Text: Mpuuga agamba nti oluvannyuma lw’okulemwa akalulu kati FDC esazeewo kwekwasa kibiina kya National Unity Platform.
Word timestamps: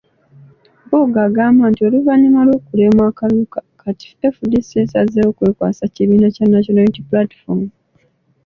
Mpuuga 0.85 1.19
agamba 1.27 1.63
nti 1.71 1.81
oluvannyuma 1.87 2.41
lw’okulemwa 2.47 3.03
akalulu 3.11 3.45
kati 3.81 4.07
FDC 4.35 4.69
esazeewo 4.83 5.35
kwekwasa 5.37 5.83
kibiina 5.93 6.27
kya 6.35 6.45
National 6.53 6.81
Unity 6.83 7.01
Platform. 7.09 7.61